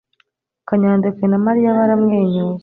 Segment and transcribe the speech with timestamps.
[0.67, 2.59] Kanyadekwe na Mariya baramwenyuye.